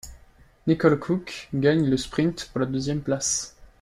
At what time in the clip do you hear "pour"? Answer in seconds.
2.51-2.59